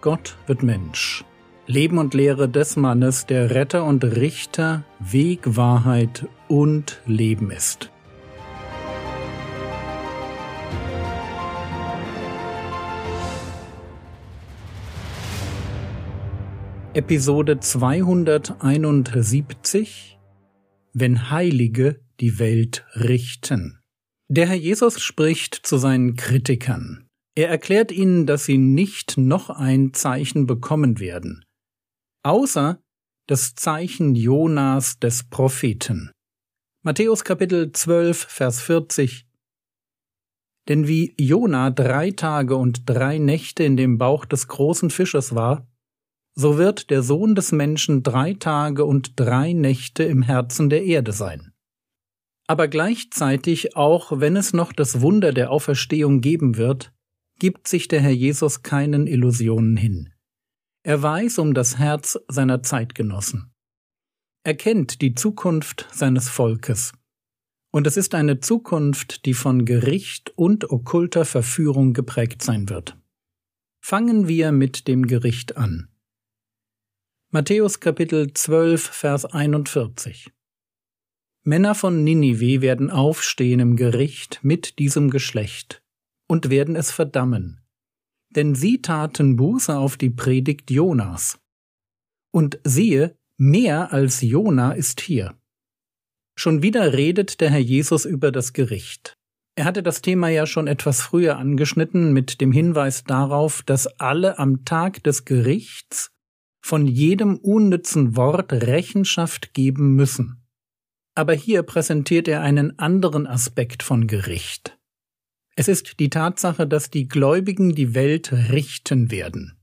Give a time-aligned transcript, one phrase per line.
[0.00, 1.24] Gott wird Mensch.
[1.66, 7.90] Leben und Lehre des Mannes, der Retter und Richter, Weg, Wahrheit und Leben ist.
[16.94, 20.20] Episode 271
[20.92, 23.80] Wenn Heilige die Welt richten.
[24.28, 27.07] Der Herr Jesus spricht zu seinen Kritikern.
[27.38, 31.44] Er erklärt ihnen, dass sie nicht noch ein Zeichen bekommen werden,
[32.24, 32.82] außer
[33.28, 36.10] das Zeichen Jonas des Propheten.
[36.82, 39.28] Matthäus Kapitel 12, Vers 40
[40.66, 45.68] Denn wie Jona drei Tage und drei Nächte in dem Bauch des großen Fisches war,
[46.34, 51.12] so wird der Sohn des Menschen drei Tage und drei Nächte im Herzen der Erde
[51.12, 51.52] sein.
[52.48, 56.92] Aber gleichzeitig, auch wenn es noch das Wunder der Auferstehung geben wird,
[57.38, 60.12] gibt sich der Herr Jesus keinen Illusionen hin.
[60.82, 63.52] Er weiß um das Herz seiner Zeitgenossen.
[64.44, 66.92] Er kennt die Zukunft seines Volkes.
[67.70, 72.96] Und es ist eine Zukunft, die von Gericht und okkulter Verführung geprägt sein wird.
[73.80, 75.88] Fangen wir mit dem Gericht an.
[77.30, 80.32] Matthäus Kapitel 12, Vers 41.
[81.42, 85.82] Männer von Ninive werden aufstehen im Gericht mit diesem Geschlecht
[86.28, 87.64] und werden es verdammen.
[88.30, 91.40] Denn sie taten Buße auf die Predigt Jonas.
[92.30, 95.34] Und siehe, mehr als Jona ist hier.
[96.36, 99.18] Schon wieder redet der Herr Jesus über das Gericht.
[99.56, 104.38] Er hatte das Thema ja schon etwas früher angeschnitten mit dem Hinweis darauf, dass alle
[104.38, 106.12] am Tag des Gerichts
[106.60, 110.46] von jedem unnützen Wort Rechenschaft geben müssen.
[111.16, 114.77] Aber hier präsentiert er einen anderen Aspekt von Gericht.
[115.58, 119.58] Es ist die Tatsache, dass die Gläubigen die Welt richten werden.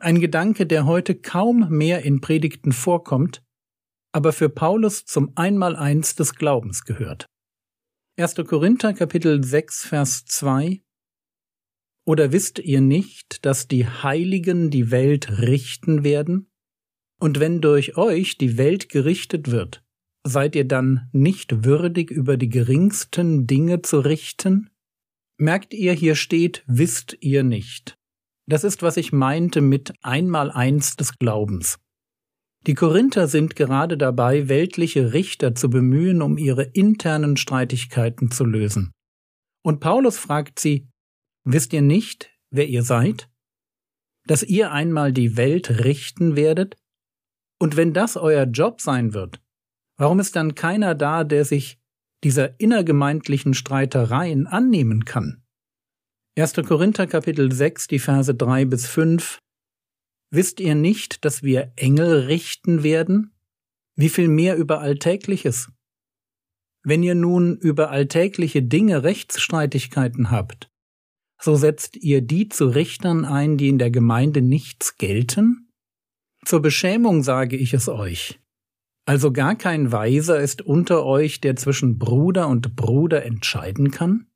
[0.00, 3.40] Ein Gedanke, der heute kaum mehr in Predigten vorkommt,
[4.10, 7.26] aber für Paulus zum Einmaleins des Glaubens gehört.
[8.18, 8.34] 1.
[8.48, 10.82] Korinther Kapitel 6 Vers 2
[12.04, 16.50] Oder wisst ihr nicht, dass die Heiligen die Welt richten werden?
[17.20, 19.84] Und wenn durch euch die Welt gerichtet wird,
[20.26, 24.71] seid ihr dann nicht würdig, über die geringsten Dinge zu richten?
[25.42, 27.98] Merkt ihr, hier steht, wisst ihr nicht.
[28.46, 31.80] Das ist, was ich meinte mit einmal eins des Glaubens.
[32.68, 38.92] Die Korinther sind gerade dabei, weltliche Richter zu bemühen, um ihre internen Streitigkeiten zu lösen.
[39.64, 40.88] Und Paulus fragt sie,
[41.42, 43.28] wisst ihr nicht, wer ihr seid?
[44.28, 46.76] Dass ihr einmal die Welt richten werdet?
[47.58, 49.42] Und wenn das euer Job sein wird,
[49.96, 51.81] warum ist dann keiner da, der sich
[52.24, 55.42] dieser innergemeindlichen Streitereien annehmen kann.
[56.38, 56.54] 1.
[56.66, 59.38] Korinther Kapitel 6, die Verse 3 bis 5
[60.30, 63.34] Wisst ihr nicht, dass wir Engel richten werden?
[63.96, 65.70] Wie viel mehr über Alltägliches?
[66.82, 70.70] Wenn ihr nun über alltägliche Dinge Rechtsstreitigkeiten habt,
[71.38, 75.68] so setzt ihr die zu Richtern ein, die in der Gemeinde nichts gelten?
[76.44, 78.40] Zur Beschämung sage ich es euch.
[79.04, 84.26] Also gar kein Weiser ist unter euch, der zwischen Bruder und Bruder entscheiden kann?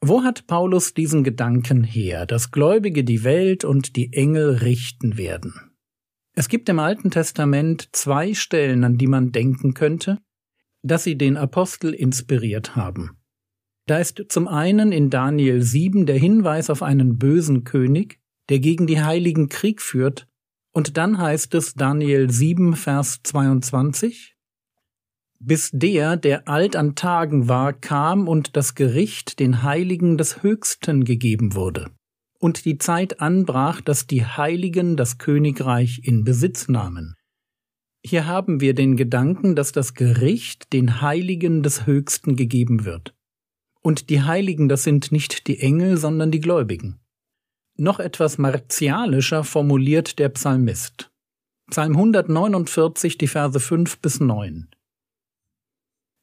[0.00, 5.54] Wo hat Paulus diesen Gedanken her, dass Gläubige die Welt und die Engel richten werden?
[6.34, 10.18] Es gibt im Alten Testament zwei Stellen, an die man denken könnte,
[10.82, 13.18] dass sie den Apostel inspiriert haben.
[13.86, 18.86] Da ist zum einen in Daniel 7 der Hinweis auf einen bösen König, der gegen
[18.86, 20.29] die Heiligen Krieg führt
[20.72, 24.36] und dann heißt es Daniel 7, Vers 22,
[25.40, 31.04] bis der, der alt an Tagen war, kam und das Gericht den Heiligen des Höchsten
[31.04, 31.90] gegeben wurde,
[32.38, 37.14] und die Zeit anbrach, dass die Heiligen das Königreich in Besitz nahmen.
[38.04, 43.14] Hier haben wir den Gedanken, dass das Gericht den Heiligen des Höchsten gegeben wird.
[43.82, 46.99] Und die Heiligen, das sind nicht die Engel, sondern die Gläubigen.
[47.82, 51.10] Noch etwas martialischer formuliert der Psalmist.
[51.70, 54.68] Psalm 149, die Verse 5 bis 9.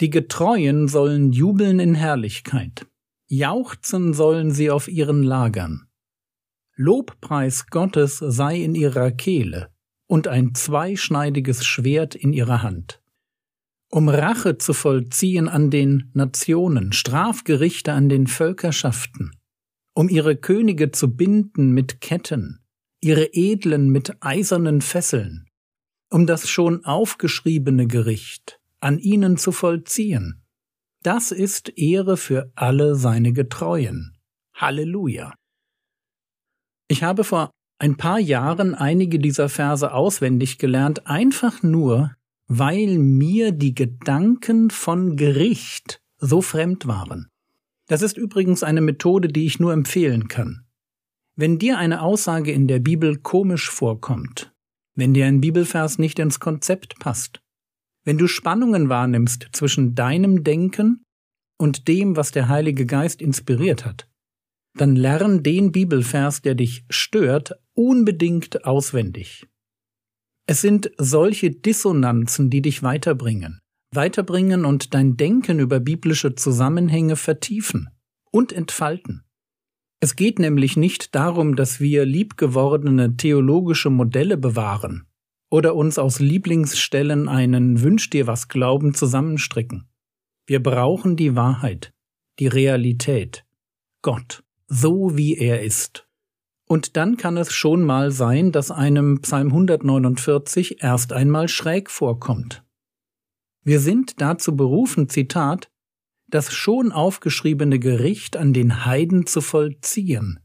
[0.00, 2.86] Die Getreuen sollen jubeln in Herrlichkeit,
[3.26, 5.88] jauchzen sollen sie auf ihren Lagern.
[6.76, 9.70] Lobpreis Gottes sei in ihrer Kehle
[10.06, 13.02] und ein zweischneidiges Schwert in ihrer Hand.
[13.88, 19.32] Um Rache zu vollziehen an den Nationen, Strafgerichte an den Völkerschaften
[20.00, 22.64] um ihre Könige zu binden mit Ketten,
[23.02, 25.46] ihre Edlen mit eisernen Fesseln,
[26.08, 30.42] um das schon aufgeschriebene Gericht an ihnen zu vollziehen.
[31.02, 34.16] Das ist Ehre für alle seine Getreuen.
[34.54, 35.34] Halleluja.
[36.88, 42.16] Ich habe vor ein paar Jahren einige dieser Verse auswendig gelernt, einfach nur,
[42.46, 47.29] weil mir die Gedanken von Gericht so fremd waren.
[47.90, 50.64] Das ist übrigens eine Methode, die ich nur empfehlen kann.
[51.34, 54.54] Wenn dir eine Aussage in der Bibel komisch vorkommt,
[54.94, 57.42] wenn dir ein Bibelvers nicht ins Konzept passt,
[58.04, 61.02] wenn du Spannungen wahrnimmst zwischen deinem Denken
[61.58, 64.08] und dem, was der Heilige Geist inspiriert hat,
[64.78, 69.48] dann lern den Bibelvers, der dich stört, unbedingt auswendig.
[70.46, 73.59] Es sind solche Dissonanzen, die dich weiterbringen,
[73.92, 77.88] weiterbringen und dein Denken über biblische Zusammenhänge vertiefen
[78.30, 79.24] und entfalten.
[80.00, 85.06] Es geht nämlich nicht darum, dass wir liebgewordene theologische Modelle bewahren
[85.50, 89.88] oder uns aus Lieblingsstellen einen Wünsch dir was Glauben zusammenstricken.
[90.46, 91.92] Wir brauchen die Wahrheit,
[92.38, 93.44] die Realität,
[94.02, 96.08] Gott, so wie er ist.
[96.66, 102.62] Und dann kann es schon mal sein, dass einem Psalm 149 erst einmal schräg vorkommt.
[103.64, 105.70] Wir sind dazu berufen, Zitat,
[106.28, 110.40] das schon aufgeschriebene Gericht an den Heiden zu vollziehen.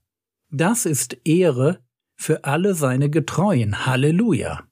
[0.52, 1.80] Das ist Ehre
[2.18, 3.86] für alle seine Getreuen.
[3.86, 4.68] Halleluja.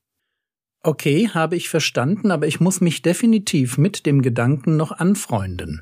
[0.82, 5.82] Okay, habe ich verstanden, aber ich muss mich definitiv mit dem Gedanken noch anfreunden.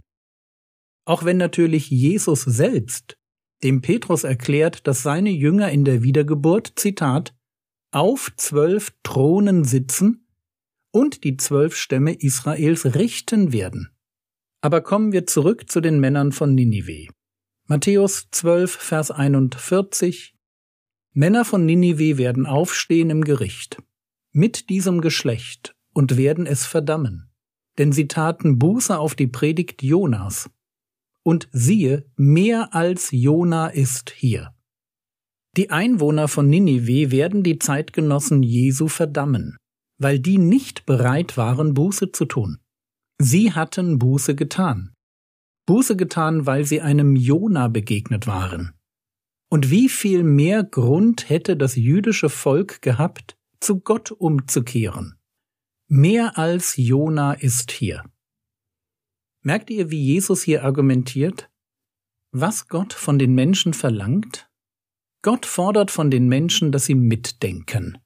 [1.06, 3.18] Auch wenn natürlich Jesus selbst
[3.64, 7.36] dem Petrus erklärt, dass seine Jünger in der Wiedergeburt, Zitat,
[7.92, 10.28] auf zwölf Thronen sitzen
[10.92, 13.90] und die zwölf Stämme Israels richten werden.
[14.62, 17.08] Aber kommen wir zurück zu den Männern von Ninive.
[17.68, 20.36] Matthäus 12, Vers 41
[21.14, 23.82] Männer von Ninive werden aufstehen im Gericht
[24.32, 27.30] mit diesem Geschlecht und werden es verdammen,
[27.78, 30.50] denn sie taten Buße auf die Predigt Jonas.
[31.24, 34.56] Und siehe, mehr als Jona ist hier.
[35.58, 39.58] Die Einwohner von Ninive werden die Zeitgenossen Jesu verdammen,
[40.02, 42.60] weil die nicht bereit waren, Buße zu tun.
[43.20, 44.94] Sie hatten Buße getan.
[45.68, 48.74] Buße getan, weil sie einem Jona begegnet waren.
[49.50, 55.20] Und wie viel mehr Grund hätte das jüdische Volk gehabt, zu Gott umzukehren?
[55.88, 58.04] Mehr als Jona ist hier.
[59.44, 61.52] Merkt ihr, wie Jesus hier argumentiert?
[62.32, 64.50] Was Gott von den Menschen verlangt?
[65.22, 67.98] Gott fordert von den Menschen, dass sie mitdenken.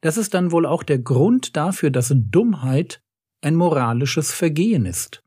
[0.00, 3.02] Das ist dann wohl auch der Grund dafür, dass Dummheit
[3.40, 5.22] ein moralisches Vergehen ist.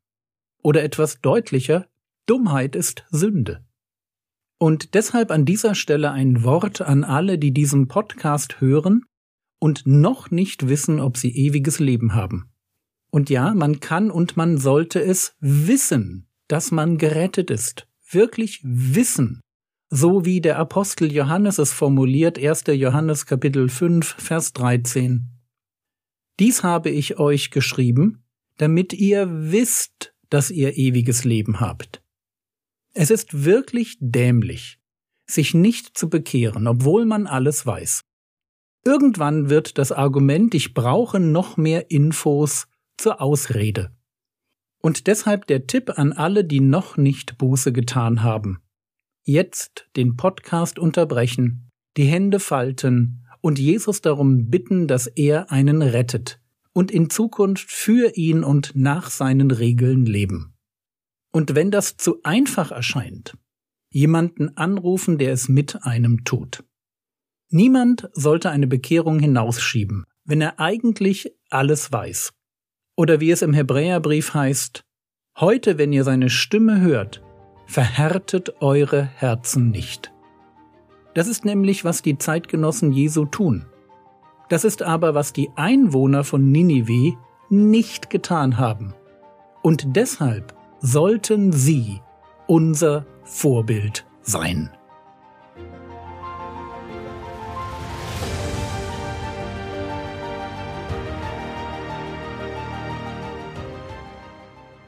[0.64, 1.88] Oder etwas deutlicher,
[2.26, 3.66] Dummheit ist Sünde.
[4.58, 9.06] Und deshalb an dieser Stelle ein Wort an alle, die diesen Podcast hören
[9.60, 12.52] und noch nicht wissen, ob sie ewiges Leben haben.
[13.10, 17.88] Und ja, man kann und man sollte es wissen, dass man gerettet ist.
[18.10, 19.42] Wirklich wissen.
[19.94, 22.64] So wie der Apostel Johannes es formuliert, 1.
[22.68, 25.28] Johannes Kapitel 5, Vers 13.
[26.40, 28.24] Dies habe ich euch geschrieben,
[28.56, 32.02] damit ihr wisst, dass ihr ewiges Leben habt.
[32.94, 34.80] Es ist wirklich dämlich,
[35.26, 38.00] sich nicht zu bekehren, obwohl man alles weiß.
[38.86, 43.94] Irgendwann wird das Argument, ich brauche noch mehr Infos, zur Ausrede.
[44.82, 48.62] Und deshalb der Tipp an alle, die noch nicht Buße getan haben.
[49.24, 56.40] Jetzt den Podcast unterbrechen, die Hände falten und Jesus darum bitten, dass er einen rettet
[56.74, 60.56] und in Zukunft für ihn und nach seinen Regeln leben.
[61.32, 63.38] Und wenn das zu einfach erscheint,
[63.92, 66.64] jemanden anrufen, der es mit einem tut.
[67.50, 72.34] Niemand sollte eine Bekehrung hinausschieben, wenn er eigentlich alles weiß.
[72.96, 74.84] Oder wie es im Hebräerbrief heißt,
[75.38, 77.22] heute, wenn ihr seine Stimme hört,
[77.72, 80.12] verhärtet eure Herzen nicht.
[81.14, 83.66] Das ist nämlich, was die Zeitgenossen Jesu tun.
[84.50, 87.18] Das ist aber, was die Einwohner von Ninive
[87.50, 88.94] nicht getan haben.
[89.62, 92.02] Und deshalb sollten sie
[92.46, 94.70] unser Vorbild sein.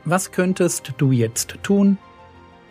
[0.03, 1.97] Was könntest du jetzt tun?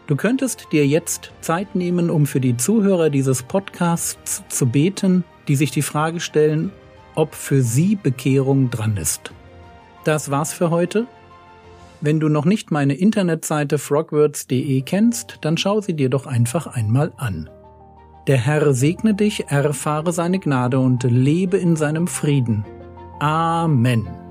[0.06, 5.56] Du könntest dir jetzt Zeit nehmen, um für die Zuhörer dieses Podcasts zu beten, die
[5.56, 6.72] sich die Frage stellen,
[7.14, 9.32] ob für sie Bekehrung dran ist.
[10.04, 11.06] Das war's für heute.
[12.00, 17.12] Wenn du noch nicht meine Internetseite frogwords.de kennst, dann schau sie dir doch einfach einmal
[17.16, 17.48] an.
[18.26, 22.64] Der Herr segne dich, erfahre seine Gnade und lebe in seinem Frieden.
[23.20, 24.21] Amen.